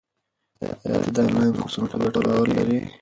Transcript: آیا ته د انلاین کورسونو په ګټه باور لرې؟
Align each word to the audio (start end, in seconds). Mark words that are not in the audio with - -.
آیا 0.85 0.99
ته 1.05 1.09
د 1.15 1.17
انلاین 1.25 1.51
کورسونو 1.59 1.89
په 1.91 1.97
ګټه 2.01 2.19
باور 2.25 2.47
لرې؟ 2.57 2.79